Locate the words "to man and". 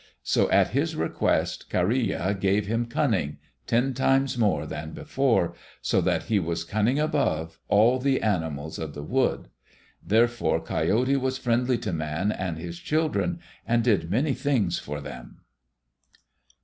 11.77-12.57